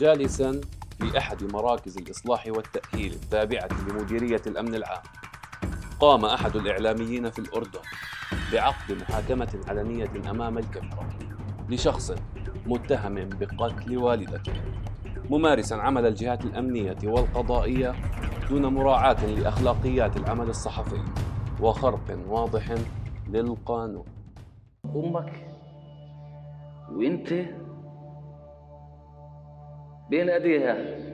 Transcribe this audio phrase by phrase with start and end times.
[0.00, 0.60] جالسا
[0.98, 5.02] في أحد مراكز الإصلاح والتأهيل التابعة لمديرية الأمن العام.
[6.00, 7.80] قام أحد الإعلاميين في الأردن
[8.52, 11.08] بعقد محاكمة علنية أمام الكاميرا
[11.68, 12.12] لشخص
[12.66, 14.52] متهم بقتل والدته
[15.30, 17.94] ممارسا عمل الجهات الأمنية والقضائية
[18.50, 21.02] دون مراعاة لأخلاقيات العمل الصحفي
[21.60, 22.74] وخرق واضح
[23.28, 24.04] للقانون.
[24.96, 25.46] أمك
[26.92, 27.32] وأنت
[30.10, 31.10] بين أيديها.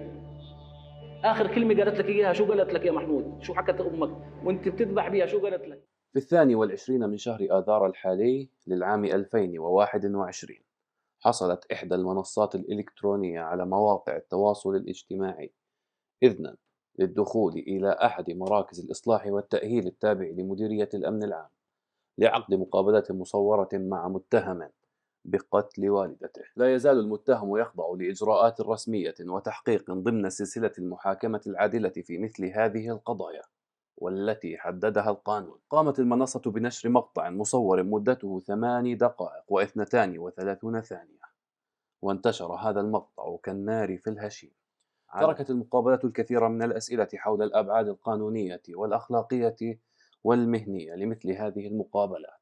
[1.25, 4.11] آخر كلمة قالت لك إياها شو قالت لك يا محمود؟ شو حكت أمك؟
[4.45, 5.83] وأنت بتذبح بيها شو قالت لك؟
[6.13, 10.59] في الثاني والعشرين من شهر آذار الحالي للعام 2021
[11.21, 15.53] حصلت إحدى المنصات الإلكترونية على مواقع التواصل الاجتماعي
[16.23, 16.57] إذنا
[16.99, 21.49] للدخول إلى أحد مراكز الإصلاح والتأهيل التابع لمديرية الأمن العام
[22.19, 24.69] لعقد مقابلة مصورة مع متهم
[25.27, 26.43] بقتل والدته.
[26.57, 33.43] لا يزال المتهم يخضع لإجراءات رسمية وتحقيق ضمن سلسلة المحاكمة العادلة في مثل هذه القضايا
[33.97, 35.59] والتي حددها القانون.
[35.71, 41.21] قامت المنصة بنشر مقطع مصور مدته ثماني دقائق واثنتان وثلاثون ثانية
[42.03, 44.53] وانتشر هذا المقطع كالنار في الهشيم.
[45.21, 49.81] تركت المقابلة الكثير من الأسئلة حول الأبعاد القانونية والأخلاقية
[50.25, 52.36] والمهنية لمثل هذه المقابلات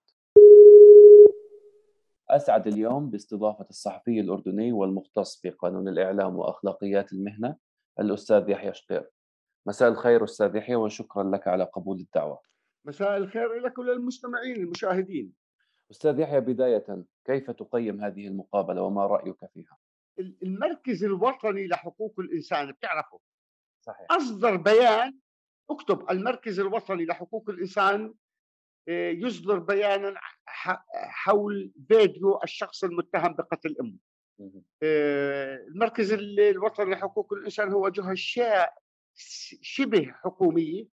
[2.36, 7.56] أسعد اليوم باستضافة الصحفي الأردني والمختص في قانون الإعلام وأخلاقيات المهنة
[8.00, 9.10] الأستاذ يحيى شقير
[9.66, 12.40] مساء الخير أستاذ يحيى وشكرا لك على قبول الدعوة.
[12.84, 15.32] مساء الخير لك وللمستمعين المشاهدين.
[15.90, 19.78] أستاذ يحيى بداية كيف تقيم هذه المقابلة وما رأيك فيها؟
[20.42, 23.20] المركز الوطني لحقوق الإنسان بتعرفه؟
[23.80, 24.06] صحيح.
[24.10, 25.18] أصدر بيان
[25.70, 28.14] اكتب المركز الوطني لحقوق الإنسان
[28.88, 30.14] يصدر بيانا
[30.94, 33.76] حول فيديو الشخص المتهم بقتل
[34.38, 34.62] مهم.
[34.82, 37.88] آه، المركز ال- الوطني لحقوق الإنسان هو
[39.14, 40.86] ش- شبه حكومية.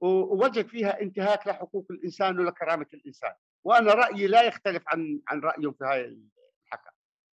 [0.00, 3.32] و- ووجد فيها انتهاك لحقوق الإنسان ولكرامة الإنسان.
[3.64, 6.04] وأنا رأيي لا يختلف عن عن رأيهم في هاي
[6.66, 6.90] الحكي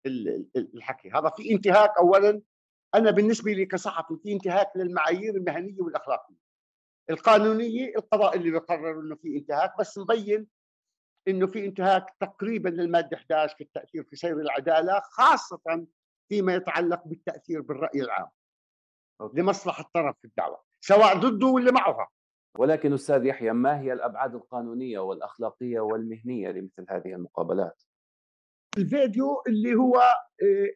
[0.06, 1.10] ال- ال- الحكي.
[1.10, 2.42] هذا في انتهاك أولا.
[2.94, 6.43] أنا بالنسبة لي كصحفي في انتهاك للمعايير المهنية والأخلاقية.
[7.10, 10.46] القانونية القضاء اللي بيقرر إنه في انتهاك بس مبين
[11.28, 15.86] إنه في انتهاك تقريبا للمادة 11 في التأثير في سير العدالة خاصة
[16.28, 18.28] فيما يتعلق بالتأثير بالرأي العام
[19.20, 19.40] أوكي.
[19.40, 22.08] لمصلحة طرف في الدعوة سواء ضده ولا معها
[22.58, 27.82] ولكن أستاذ يحيى ما هي الأبعاد القانونية والأخلاقية والمهنية لمثل هذه المقابلات؟
[28.78, 29.96] الفيديو اللي هو
[30.42, 30.70] آه،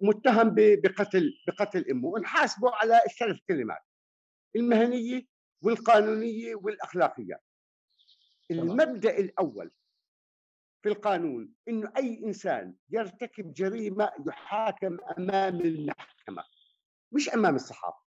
[0.00, 3.82] متهم بقتل بقتل أمه ونحاسبه على الثلاث كلمات
[4.56, 5.31] المهنية
[5.62, 7.40] والقانونية والأخلاقية.
[8.50, 9.70] المبدأ الأول
[10.82, 16.44] في القانون إنه أي إنسان يرتكب جريمة يحاكم أمام المحكمة
[17.12, 18.02] مش أمام الصحافة.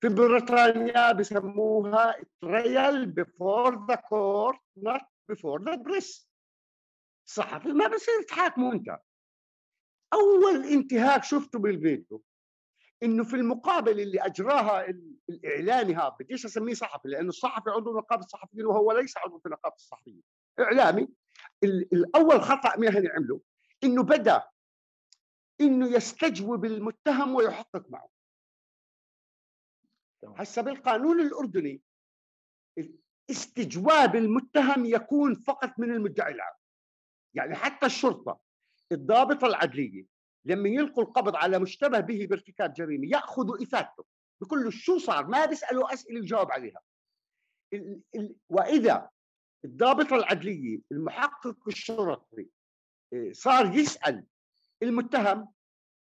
[0.00, 2.12] في بريطانيا بسموها
[2.44, 6.26] trial before the court not before the press.
[7.26, 8.98] الصحفي ما بصير تحاكمه أنت.
[10.12, 12.22] أول انتهاك شفته بالفيديو
[13.02, 18.24] إنه في المقابله اللي أجراها ال- الاعلامي هذا بديش أسميه صحفي لأنه الصحفي عضو نقابة
[18.24, 20.22] الصحفيين وهو ليس عضو في نقابة الصحفيين.
[20.60, 21.08] إعلامي
[21.64, 23.40] ال- الأول خطأ مهني عمله
[23.84, 24.42] إنه بدأ
[25.60, 28.08] إنه يستجوب المتهم ويحقق معه.
[30.36, 31.80] هسه بالقانون الأردني
[33.30, 36.54] استجواب المتهم يكون فقط من المدعي العام.
[37.34, 38.40] يعني حتى الشرطة
[38.92, 40.06] الضابطه العدلية
[40.46, 44.04] لما يلقوا القبض على مشتبه به بارتكاب جريمة يأخذوا إفادته
[44.40, 46.80] بيقول له شو صار ما بيسألوا أسئلة يجاوب عليها.
[47.72, 49.10] ال- ال- وإذا
[49.64, 52.48] الضابطه العدلية المحقق الشرطي
[53.12, 54.24] إيه، صار يسأل
[54.82, 55.52] المتهم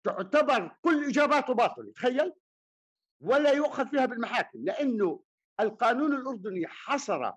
[0.03, 2.33] تعتبر كل إجاباته باطلة تخيل؟
[3.21, 5.23] ولا يؤخذ فيها بالمحاكم لأنه
[5.59, 7.31] القانون الأردني حصر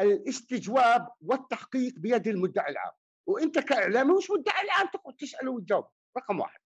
[0.00, 2.92] الاستجواب والتحقيق بيد المدعي العام.
[3.26, 5.86] وأنت كإعلامي مش مدعي العام تقعد تسأله وتجاوب.
[6.16, 6.60] رقم واحد.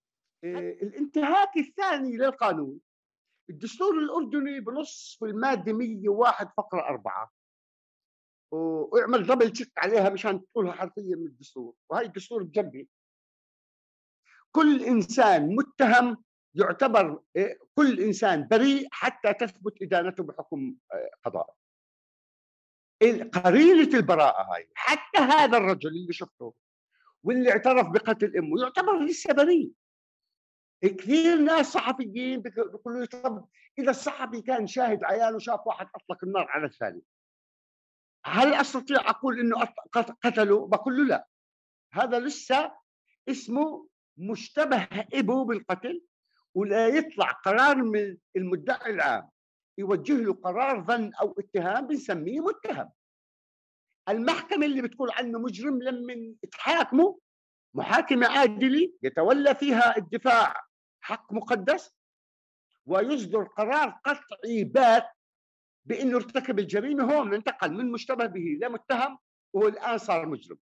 [0.45, 2.81] إيه، الانتهاك الثاني للقانون.
[3.51, 7.33] الدستور الأردني بنص في المادة 101 فقرة 4
[8.53, 11.75] واعمل دبل تشيك عليها مشان تقولها حرفيا من الدستور.
[11.91, 12.89] وهي الدستور بجنبي
[14.53, 16.25] كل إنسان متهم
[16.55, 21.55] يعتبر إيه، كل إنسان بريء حتى تثبت إدانته بحكم آه، قضائي
[23.23, 24.69] قرينة البراءة هاي.
[24.75, 26.55] حتى هذا الرجل اللي شفته
[27.25, 29.73] واللي اعترف بقتل أمه يعتبر لسه بريء
[30.83, 33.49] كثير ناس صحفيين بيق- بيقولوا لي طب
[33.79, 37.03] إذا الصحفي كان شاهد عيان وشاف واحد أطلق النار على الثاني.
[38.25, 39.65] هل أستطيع أقول إنه
[40.25, 41.27] قتله؟ بقول له لا.
[41.93, 42.73] هذا لسه
[43.29, 43.89] اسمه
[44.19, 46.03] مشتبه ابوه بالقتل
[46.55, 49.29] ولا يطلع قرار من المدعي العام
[49.79, 52.91] يوجه له قرار ظن أو اتهام بنسميه متهم.
[54.09, 57.19] المحكمة اللي بتقول عنه مجرم لما تحاكمه
[57.75, 60.65] محاكمة عادلة يتولى فيها الدفاع
[61.01, 61.95] حق مقدس
[62.87, 65.07] ويصدر قرار قطعي بات
[65.85, 69.19] بإنه ارتكب الجريمة هون انتقل من مشتبه به لمتهم
[69.53, 70.59] وهو الآن صار مجرم.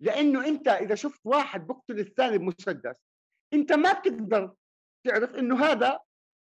[0.00, 2.96] لأنه أنت إذا شفت واحد بقتل الثاني بمسدس
[3.52, 4.54] أنت ما بتقدر
[5.04, 6.00] تعرف إنه هذا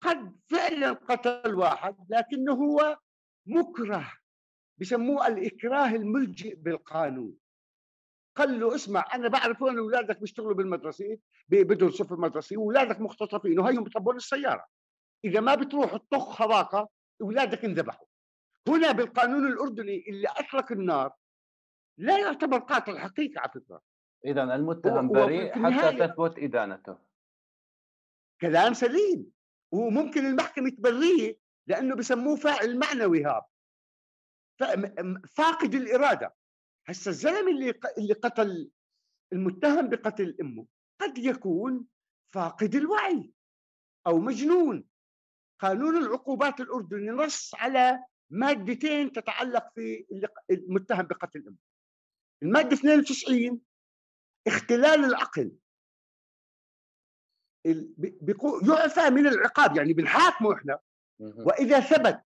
[0.00, 2.98] قد فعلا قتل واحد لكنه هو
[3.46, 4.12] مكره.
[4.78, 7.36] بسموه الإكراه الملجئ بالقانون.
[8.36, 11.18] قال له اسمع أنا بعرف وين أولادك بيشتغلوا بالمدرسة
[11.48, 14.66] بدرسوا في المدرسة وأولادك مختطفين وهيهم بيطبون السيارة.
[15.24, 16.88] إذا ما بتروح تطخ هذاك
[17.22, 18.06] أولادك انذبحوا.
[18.68, 21.12] هنا بالقانون الأردني اللي اطلق النار
[21.98, 23.82] لا يعتبر قاتل حقيقي على فكرة.
[24.24, 26.98] اذا المتهم بريء حتى تثبت إدانته.
[28.40, 29.30] كلام سليم
[29.72, 33.44] وممكن المحكمة تبريه لأنه بسموه فاعل معنوي هذا.
[35.36, 36.34] فاقد الإرادة.
[36.86, 38.70] هسه الزلمة اللي اللي قتل
[39.32, 40.66] المتهم بقتل أمه
[41.00, 41.86] قد يكون
[42.34, 43.32] فاقد الوعي
[44.06, 44.84] أو مجنون.
[45.60, 50.06] قانون العقوبات الأردني نص على مادتين تتعلق في
[50.50, 51.56] المتهم بقتل أمه.
[52.42, 53.60] المادة 92
[54.46, 55.52] اختلال العقل.
[58.68, 60.78] يعفى من العقاب يعني بنحاكمه إحنا.
[61.20, 62.22] وإذا ثبت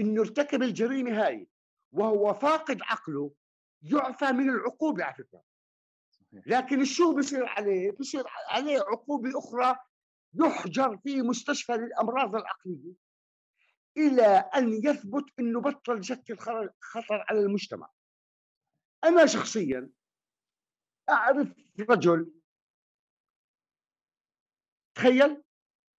[0.00, 1.48] إنه ارتكب الجريمة هاي
[1.92, 3.34] وهو فاقد عقله
[3.82, 5.42] يعفى من العقوبة على فكرة
[6.46, 9.76] لكن شو بصير عليه؟ بصير عليه عقوبة أخرى
[10.34, 12.92] يحجر في مستشفى للأمراض العقلية
[13.96, 16.38] إلى أن يثبت إنه بطل يشكل
[16.80, 17.90] خطر على المجتمع.
[19.04, 19.90] أنا شخصيا
[21.10, 21.48] أعرف
[21.80, 22.32] رجل
[24.94, 25.42] تخيل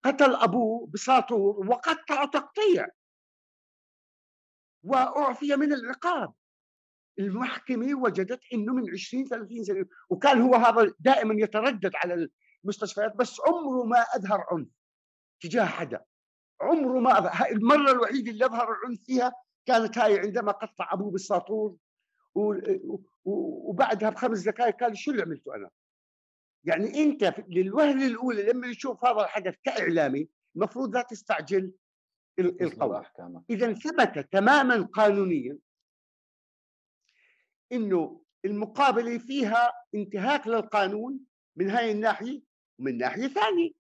[0.03, 2.87] قتل أبوه بساطور وقطع تقطيع
[4.83, 6.33] واعفي من العقاب
[7.19, 12.30] المحكمة وجدت إنه من 20 30 سنة وكان هو هذا دائما يتردد على
[12.63, 14.68] المستشفيات بس عمره ما أظهر عنف
[15.42, 16.06] تجاه حدا
[16.62, 17.51] عمره ما أظهر.
[17.51, 19.33] المرة الوحيدة اللي أظهر العنف فيها
[19.66, 21.78] كانت هاي عندما قطع أبوه بالساطور
[23.25, 25.69] وبعدها بخمس دقائق قال شو اللي عملته أنا؟
[26.63, 31.74] يعني أنت للوهلة الأولى لما تشوف هذا الحدث كإعلامي المفروض لا تستعجل
[32.39, 33.06] القول
[33.50, 35.57] إذا ثبت تماما قانونيا
[37.72, 41.19] إنه المقابلة فيها انتهاك للقانون
[41.56, 42.42] من هاي الناحية
[42.80, 43.72] ومن ناحية ثانية.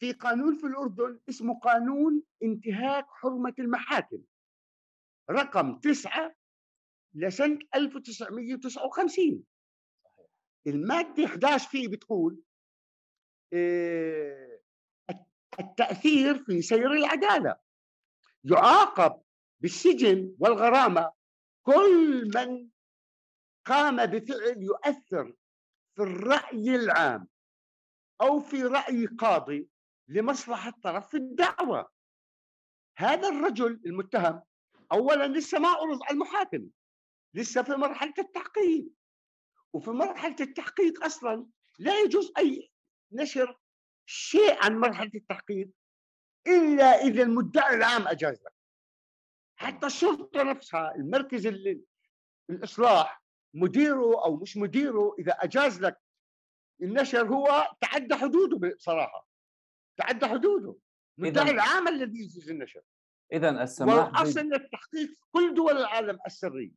[0.00, 4.22] في قانون في الأردن اسمه قانون انتهاك حرمة المحاكم.
[5.30, 6.34] رقم تسعة
[7.14, 9.44] لسنة 1959
[10.66, 12.40] المادة 11 فيه بتقول
[13.52, 14.60] آه،
[15.60, 17.56] التأثير في سير العدالة.
[18.44, 19.22] يعاقب
[19.60, 21.12] بالسجن والغرامة.
[21.62, 22.68] كل من
[23.64, 25.34] قام بفعل يؤثر
[25.96, 27.28] في الرأي العام
[28.20, 29.68] أو في رأي قاضي
[30.08, 31.90] لمصلحة طرف الدعوة.
[32.96, 34.42] هذا الرجل المتهم
[34.92, 36.68] أولا لسه ما عرض على المحاكمة
[37.34, 38.88] لسه في مرحلة التحقيق.
[39.72, 41.46] وفي مرحلة التحقيق أصلا
[41.78, 42.70] لا يجوز أي
[43.12, 43.58] نشر
[44.06, 45.70] شيء عن مرحلة التحقيق.
[46.48, 48.52] إلا إذا المدعي العام أجاز لك.
[49.56, 51.80] حتى الشرطة نفسها المركز اللي
[52.50, 53.22] الإصلاح
[53.54, 56.00] مديره أو مش مديره إذا أجاز لك
[56.82, 59.28] النشر هو تعدى حدوده بصراحة.
[59.96, 60.74] تعدى حدوده.
[61.18, 62.82] المدعي العام الذي يجوز النشر.
[63.32, 66.72] اذا السماح والاصل التحقيق كل دول العالم السري.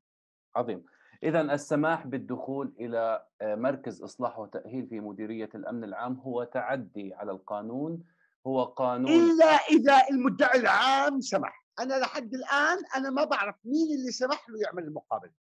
[0.56, 0.86] عظيم.
[1.24, 7.32] اذا السماح بالدخول إلى آه، مركز إصلاح وتأهيل في مديرية الأمن العام هو تعدي على
[7.32, 8.04] القانون
[8.48, 9.12] هو قانون.
[9.12, 11.66] إلا إذا المدعي العام سمح.
[11.80, 15.34] أنا لحد الآن أنا ما بعرف مين اللي سمح له يعمل المقابلة.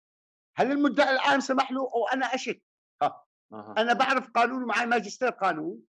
[0.55, 2.61] هل المدعي العام سمح له أو أنا أشك؟
[3.01, 3.23] ها.
[3.53, 3.75] أه.
[3.77, 5.81] أنا بعرف قانون ومعي ماجستير قانون.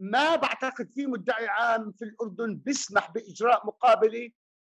[0.00, 4.30] ما بعتقد في مدعي عام في الأردن بيسمح بإجراء مقابلة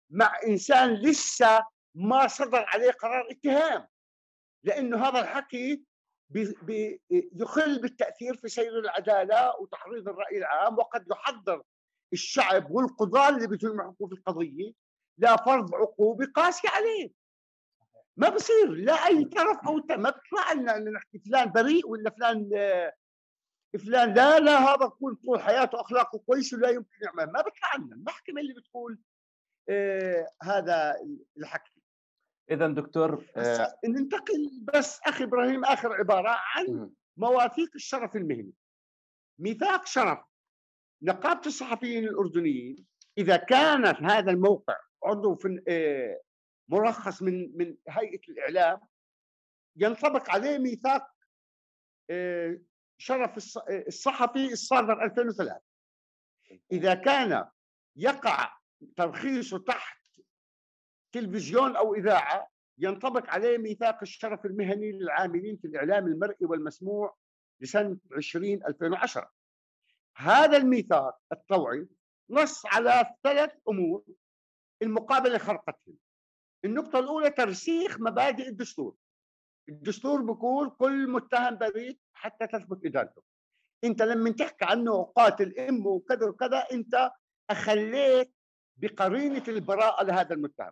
[0.10, 3.88] مع إنسان لسه ما صدر عليه قرار اتهام.
[4.64, 5.84] لأنه هذا الحكي
[7.12, 11.64] يخل بالتأثير في سير العدالة وتحريض الرأي العام وقد يحضر
[12.14, 14.72] الشعب والقضاة اللي بيتمحكوا في القضية
[15.18, 17.12] لفرض عقوبة قاسية عليه.
[18.18, 22.50] ما بصير لا أي طرف أو ما بيطلع لنا إن نحكي فلان بريء ولا فلان
[23.80, 27.32] فلان لا لا هذا يكون طول حياته أخلاقه كويس ولا يمكن يعمل.
[27.32, 29.00] ما بيطلع لنا المحكمه اللي بتقول
[29.70, 30.96] آه هذا
[31.38, 31.79] الحكي.
[32.52, 38.54] إذا دكتور آه ننتقل بس أخي إبراهيم آخر عبارة عن مواثيق الشرف المهني.
[39.40, 40.20] ميثاق شرف.
[41.02, 42.86] نقابة الصحفيين الأردنيين
[43.18, 46.22] إذا كان هذا الموقع عضو في آه،
[46.68, 48.80] مرخص من من هيئة الإعلام
[49.76, 51.12] ينطبق عليه ميثاق
[52.10, 52.60] آه،
[52.98, 55.62] شرف آه، الصحفي الصادر 2003
[56.72, 57.50] إذا كان
[57.96, 58.54] يقع
[58.98, 59.99] ترخيصه تحت
[61.12, 62.48] تلفزيون أو إذاعة
[62.78, 67.16] ينطبق عليه ميثاق الشرف المهني للعاملين في الإعلام المرئي والمسموع
[67.62, 69.32] لسنة 20 2010
[70.16, 71.88] هذا الميثاق الطوعي
[72.30, 74.04] نص على ثلاث أمور
[74.82, 75.96] المقابلة خرقتهم.
[76.66, 78.96] النقطة الأولى ترسيخ مبادئ الدستور.
[79.70, 83.22] الدستور بيقول كل متهم بريء حتى تثبت ادانته
[83.84, 87.12] أنت لما تحكي عنه قاتل امه وكذا وكذا أنت
[87.50, 88.34] أخليت
[88.78, 90.72] بقرينة البراءة لهذا المتهم.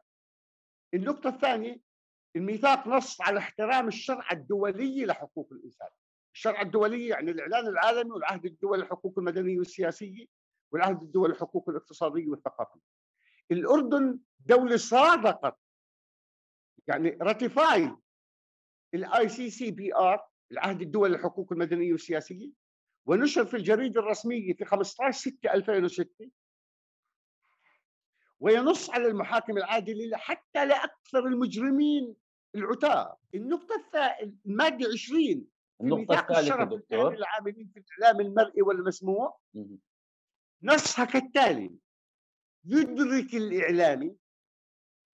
[0.94, 1.82] النقطة الثانية
[2.36, 5.89] الميثاق نص على احترام الشرع الدولي لحقوق الإنسان.
[6.34, 10.25] الشرع الدولي يعني الإعلان العالمي والعهد الدولي للحقوق المدنية والسياسية
[10.72, 12.82] والعهد الدولي للحقوق الاقتصادية والثقافية.
[13.51, 15.58] الأردن دولة صادقت
[16.88, 17.96] يعني راتيفاي
[18.94, 22.51] ال ICCPR العهد الدولي للحقوق المدنية والسياسية
[23.06, 26.29] ونشر في الجريدة الرسمية في 15 6 2006
[28.39, 32.15] وينص على المحاكمة العادلة حتى لاكثر المجرمين
[32.56, 33.17] العتاة.
[33.36, 34.15] النقطة
[34.46, 35.48] المادة 20
[35.82, 37.13] النقطة الثالثة دكتور.
[37.13, 39.39] العاملين في الإعلام المرئي والمسموع.
[40.63, 41.75] نصها كالتالي
[42.65, 44.15] يدرك الاعلامي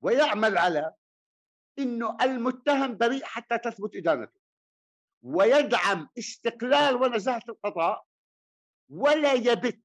[0.01, 0.93] ويعمل على
[1.79, 4.39] إنه المتهم بريء حتى تثبت إدانته.
[5.23, 8.05] ويدعم استقلال ونزاهة القضاء.
[8.89, 9.79] ولا يبت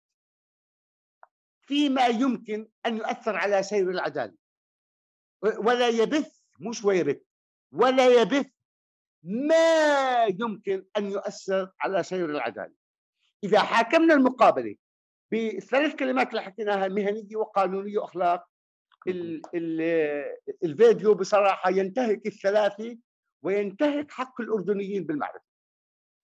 [1.68, 4.34] فيما يمكن أن يؤثر على سير العدالة
[5.42, 7.20] ولا يبث مش ويبث
[7.72, 8.46] ولا يبث
[9.22, 12.74] ما يمكن أن يؤثر على سير العدالة
[13.44, 14.76] إذا حاكمنا المقابلة
[15.30, 18.46] بالثلاث كلمات اللي حكيناها مهنية وقانونية وأخلاق
[19.08, 19.80] ال ال
[20.64, 22.98] الفيديو بصراحة ينتهك الثلاثه
[23.42, 25.44] وينتهك حق الأردنيين بالمعرفة.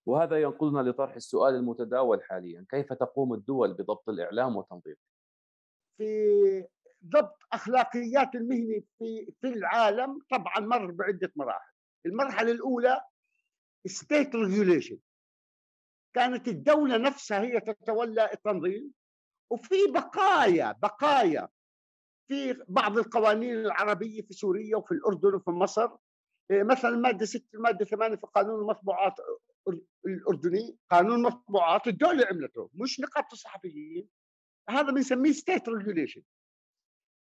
[0.06, 4.96] وهذا ينقلنا لطرح السؤال المتداول حاليا، كيف تقوم الدول بضبط الإعلام وتنظيمه؟
[5.98, 6.64] في
[7.04, 11.72] ضبط أخلاقيات المهنة في في العالم طبعا مر بعدة مراحل.
[12.06, 13.00] المرحلة الأولى
[13.86, 14.98] state regulation
[16.14, 18.92] كانت الدولة نفسها هي تتولى التنظيم
[19.50, 21.48] وفي بقايا بقايا
[22.28, 25.88] في بعض القوانين العربية في سوريا وفي الأردن وفي مصر.
[26.50, 29.14] إيه، مثلا الماده 6 الماده 8 في قانون المطبوعات
[30.06, 34.08] الأردني قانون المطبوعات الدولة عملته مش نقابه الصحفيين
[34.68, 36.22] هذا بنسميه state regulation.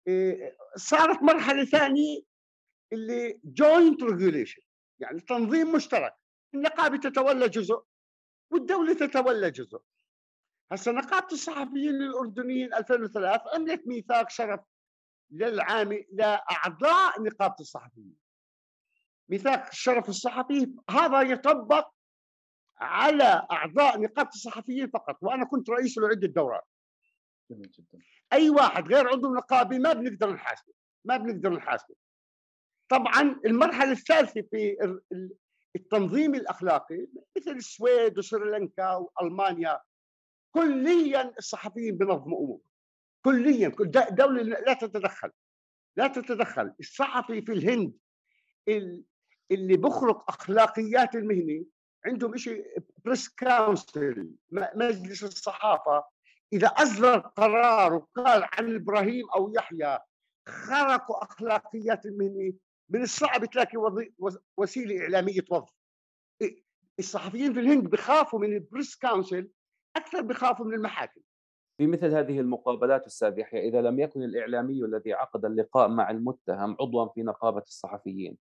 [0.08, 2.22] إيه، صارت مرحلة ثانية
[2.94, 4.62] اللي joint regulation
[5.00, 6.16] يعني تنظيم مشترك.
[6.54, 7.84] النقابة تتولى جزء
[8.52, 9.82] والدولة تتولى جزء.
[10.72, 14.60] هسه نقابة الصحفيين الأردنيين 2003 عملت ميثاق شرف
[15.32, 18.16] للعام لأعضاء نقابة الصحفيين.
[19.30, 21.92] ميثاق الشرف الصحفي هذا يطبق
[22.78, 26.68] على أعضاء نقابة الصحفيين فقط وأنا كنت رئيس لعدة دورات.
[27.52, 28.04] جميل جدا.
[28.34, 30.74] أي واحد غير عضو نقابي ما بنقدر نحاسبه
[31.06, 31.96] ما بنقدر نحاسبه.
[32.90, 34.78] طبعا المرحلة الثالثة في
[35.76, 39.82] التنظيم الأخلاقي مثل السويد وسريلانكا وألمانيا
[40.52, 42.60] كليا الصحفيين بنظموا امور
[43.26, 43.68] كليا
[44.10, 45.32] دولة لا تتدخل
[45.96, 46.74] لا تتدخل.
[46.80, 47.94] الصحفي في الهند
[49.52, 51.66] اللي بخرق أخلاقيات المهنه
[52.06, 56.04] عندهم شيء press council مجلس الصحافة.
[56.54, 60.00] إذا أصدر قرار وقال عن إبراهيم أو يحيى
[60.48, 62.54] خرقوا أخلاقيات المهنه
[62.90, 63.78] من الصعب تلاقي
[64.58, 65.74] وسيلة إعلامية توظف
[67.00, 69.50] الصحفيين في الهند بخافوا من ال press council
[69.96, 71.22] أكثر بخافوا من المحاكم.
[71.78, 76.78] في مثل هذه المقابلات أستاذ يحيى إذا لم يكن الإعلامي الذي عقد اللقاء مع المتهم
[76.80, 78.38] عضوا في نقابة الصحفيين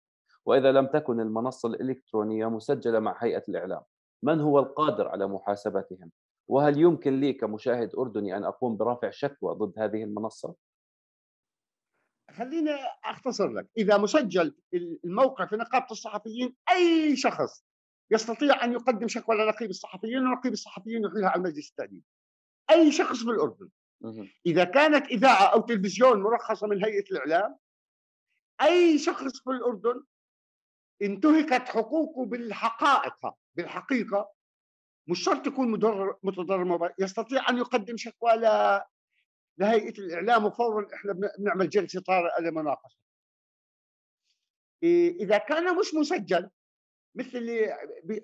[0.46, 3.82] وإذا لم تكن المنصة الإلكترونية مسجلة مع هيئة الإعلام
[4.24, 6.12] من هو القادر على محاسبتهم؟
[6.48, 10.56] وهل يمكن لي كمشاهد أردني أن أقوم برفع شكوى ضد هذه المنصة؟
[12.32, 12.72] خليني
[13.06, 13.68] أختصر لك.
[13.78, 14.56] إذا مسجل
[15.06, 17.66] الموقع في نقابه الصحفيين أي شخص
[18.12, 22.04] يستطيع أن يقدم شكوى لنقيب الصحفيين ونقيب الصحفيين يحيلها على المجلس التاديب
[22.72, 23.70] أي شخص في الأردن.
[24.46, 27.58] إذا كانت إذاعة أو تلفزيون مرخصة من هيئة الإعلام
[28.62, 30.04] أي شخص في الأردن
[31.02, 34.37] انتهكت حقوقه بالحقائق بالحقيقة
[35.08, 35.72] مش شرط يكون
[36.24, 38.32] متضرر يستطيع أن يقدم شكوى
[39.58, 42.98] لهيئة الإعلام وفورا إحنا بنعمل جلسة طارئه لمناقشه
[45.20, 46.50] إذا كان مش مسجل
[47.16, 47.78] مثل اللي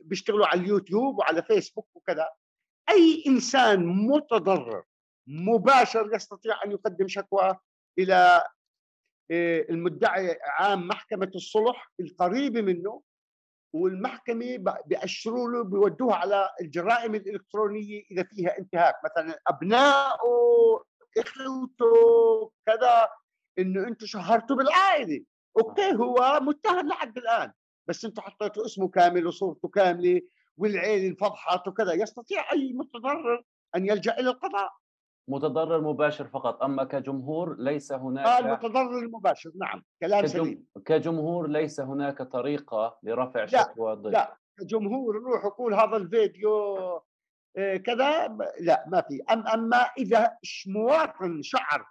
[0.04, 2.30] بيشتغلوا على اليوتيوب وعلى فيسبوك وكذا
[2.90, 4.84] أي إنسان متضرر
[5.28, 7.58] مباشر يستطيع أن يقدم شكوى
[8.00, 8.44] إلى
[9.70, 13.02] المدعي عام محكمة الصلح القريبه منه
[13.74, 18.96] والمحكمة بيأشروا له بيودوها على الجرائم الإلكترونية إذا فيها انتهاك.
[19.06, 20.84] مثلا أبنائه
[21.18, 23.10] إخوته كذا.
[23.60, 25.24] إنه أنتم شهرتوا بالعائلة.
[25.60, 27.52] أوكي هو متهم لحد الآن.
[27.88, 30.22] بس أنتم حطيتوا اسمه كامل وصورته كاملة
[30.58, 31.94] والعيلة انفضحت وكذا.
[31.94, 33.44] يستطيع أي متضرر
[33.76, 34.72] أن يلجأ إلى القضاء.
[35.28, 40.44] متضرر مباشر فقط أما كجمهور ليس هناك آه المتضرر المباشر نعم كلام كجم...
[40.44, 40.66] سليم.
[40.86, 46.78] كجمهور ليس هناك طريقة لرفع شكوى ضد لا كجمهور روح يقول هذا الفيديو
[47.58, 48.28] آه، كذا
[48.60, 49.24] لا ما في.
[49.32, 50.38] أم أما إذا
[50.68, 51.86] مواطن شعر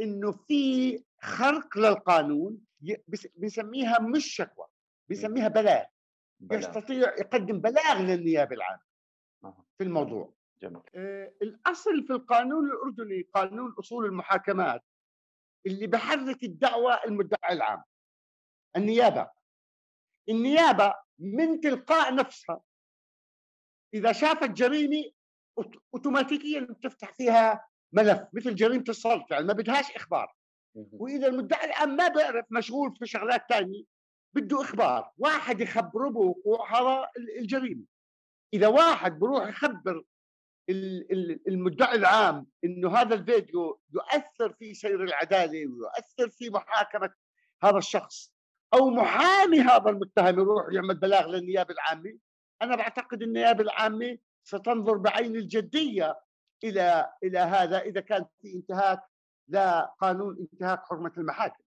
[0.00, 2.58] إنه في خرق للقانون
[3.36, 4.66] بنسميها مش شكوى
[5.08, 5.84] بنسميها بلاغ.
[6.52, 8.82] يستطيع يقدم بلاغ للنيابة العامة
[9.78, 10.32] في الموضوع.
[10.62, 10.82] جميل.
[10.94, 14.84] آه الأصل في القانون الأردني قانون أصول المحاكمات
[15.66, 17.82] اللي بحرك الدعوة المدعي العام
[18.76, 19.30] النيابة.
[20.28, 22.60] النيابة من تلقاء نفسها.
[23.94, 25.10] إذا شافت جريمة
[25.94, 30.34] اوتوماتيكيا بتفتح فيها ملف مثل جريمة السلط يعني ما بدهاش إخبار.
[30.74, 33.84] وإذا المدعي العام ما بيعرف مشغول في شغلات ثانية
[34.34, 35.12] بده إخبار.
[35.18, 37.84] واحد يخبره بوقوع هذا الجريمة.
[38.54, 40.04] إذا واحد بروح يخبر
[41.48, 47.10] المدعي العام إنه هذا الفيديو يؤثر في سير العدالة ويؤثر في محاكمة
[47.62, 48.32] هذا الشخص
[48.74, 52.18] أو محامي هذا المتهم يروح يعمل بلاغ للنيابة العامة.
[52.62, 56.20] أنا بعتقد النيابة العامة ستنظر بعين الجدية
[56.64, 59.00] إلى إلى هذا إذا كان في انتهاك
[59.48, 61.62] لقانون انتهاك حرمة المحاكم.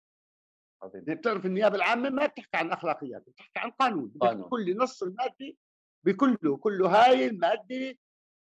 [0.95, 4.49] بتعرف النيابة العامة ما بتحكي عن اخلاقيات بتحكي عن قانون, قانون.
[4.49, 5.59] كل نص المادي
[6.05, 7.97] بكله كله هاي الماده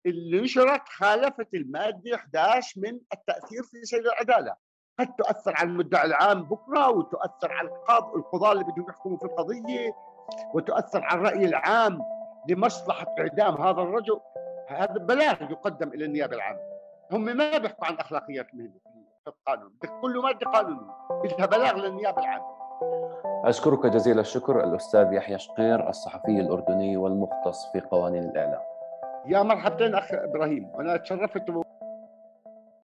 [0.09, 4.55] اللي نشرت خالفت المادة 11 من التأثير في سير العدالة.
[4.99, 7.68] قد تؤثر على المدعي العام بكرة وتؤثر على
[8.16, 9.97] القضاة اللي بدهم يحكموا في القضية
[10.55, 11.99] وتؤثر على الرأي العام
[12.49, 14.21] لمصلحة اعدام هذا الرجل.
[14.68, 16.61] هذا بلاغ يقدم إلى النيابة العامة.
[17.12, 18.81] هم ما بيحكوا عن أخلاقيات المهنه
[19.25, 19.68] في القانون.
[19.68, 20.92] بدك كل مادة قانونية.
[21.25, 22.59] بدها بلاغ للنيابة العامة.
[23.44, 28.78] أشكرك جزيل الشكر الأستاذ يحيى شقير الصحفي الأردني والمختص في قوانين الإعلام.
[29.29, 30.71] يا مرحبتين أخ إبراهيم.
[30.75, 31.51] وأنا تشرفت